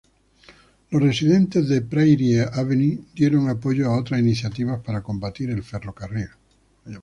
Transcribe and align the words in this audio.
Los 0.89 0.99
residentes 0.99 1.69
de 1.69 1.83
Prairie 1.83 2.41
Avenue 2.41 3.05
dieron 3.13 3.49
apoyo 3.49 3.85
a 3.85 3.99
otras 3.99 4.19
iniciativas 4.19 4.79
para 4.81 5.03
combatir 5.03 5.51
el 5.51 5.61
ferrocarril. 5.61 6.29